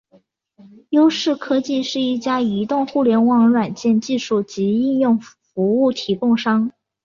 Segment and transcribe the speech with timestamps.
[0.89, 6.71] 优视科技是一家移动互联网软件技术及应用服务提供商。